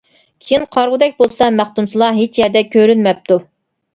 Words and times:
كېيىن 0.45 0.63
قارىغۇدەك 0.75 1.11
بولسا 1.19 1.49
مەختۇمسۇلا 1.59 2.09
ھېچ 2.21 2.39
يەردە 2.43 2.63
كۆرۈنمەپتۇ. 2.77 3.37